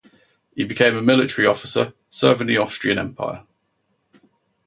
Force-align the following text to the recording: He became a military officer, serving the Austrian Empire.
He 0.55 0.63
became 0.63 0.95
a 0.97 1.01
military 1.03 1.45
officer, 1.45 1.93
serving 2.09 2.47
the 2.47 2.57
Austrian 2.57 2.97
Empire. 2.97 3.45